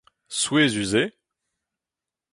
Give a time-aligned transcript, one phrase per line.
[0.39, 1.07] Souezhus eo!